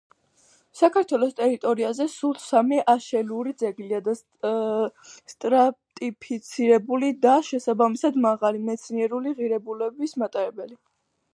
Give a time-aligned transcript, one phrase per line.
[0.77, 4.13] საქართველოს ტერიტორიაზე სულ სამი აშელური ძეგლია
[5.33, 10.75] სტრატიფიცირებული და, შესაბამისად, მაღალი მეცნიერული ღირებულების მატარებელი.